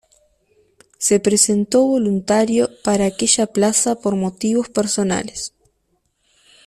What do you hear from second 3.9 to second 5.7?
por motivos personales.